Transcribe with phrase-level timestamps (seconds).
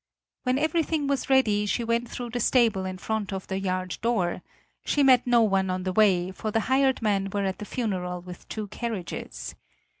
[0.41, 4.41] When everything was ready, she went through the stable in front of the yard door;
[4.83, 8.19] she met no one on the way, for the hired men were at the funeral
[8.19, 9.53] with two carriages.